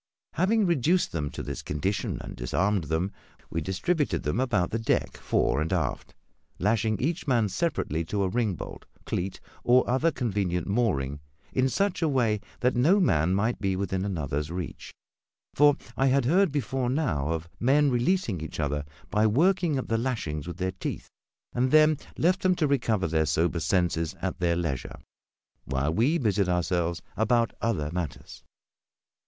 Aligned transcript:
Having 0.33 0.65
reduced 0.65 1.11
them 1.11 1.29
to 1.29 1.43
this 1.43 1.61
condition, 1.61 2.17
and 2.21 2.35
disarmed 2.35 2.85
them, 2.85 3.11
we 3.51 3.61
distributed 3.61 4.23
them 4.23 4.39
about 4.39 4.71
the 4.71 4.79
deck 4.79 5.15
fore 5.15 5.61
and 5.61 5.71
aft, 5.71 6.15
lashing 6.57 6.99
each 6.99 7.27
man 7.27 7.47
separately 7.47 8.03
to 8.05 8.23
a 8.23 8.27
ringbolt, 8.27 8.87
cleat, 9.05 9.39
or 9.63 9.87
other 9.87 10.09
convenient 10.11 10.65
mooring 10.65 11.19
in 11.53 11.69
such 11.69 12.01
a 12.01 12.09
way 12.09 12.39
that 12.61 12.75
no 12.75 12.99
man 12.99 13.35
might 13.35 13.61
be 13.61 13.75
within 13.75 14.03
another's 14.03 14.49
reach 14.49 14.91
for 15.53 15.77
I 15.95 16.07
had 16.07 16.25
heard 16.25 16.51
before 16.51 16.89
now 16.89 17.29
of 17.29 17.47
men 17.59 17.91
releasing 17.91 18.41
each 18.41 18.59
other 18.59 18.85
by 19.11 19.27
working 19.27 19.77
at 19.77 19.87
the 19.87 19.99
lashings 19.99 20.47
with 20.47 20.57
their 20.57 20.71
teeth 20.71 21.09
and 21.53 21.69
then 21.69 21.99
left 22.17 22.41
them 22.41 22.55
to 22.55 22.65
recover 22.65 23.07
their 23.07 23.27
sober 23.27 23.59
senses 23.59 24.15
at 24.19 24.39
their 24.39 24.55
leisure, 24.55 24.97
while 25.65 25.93
we 25.93 26.17
busied 26.17 26.49
ourselves 26.49 27.03
about 27.15 27.53
other 27.61 27.91
matters. 27.91 28.43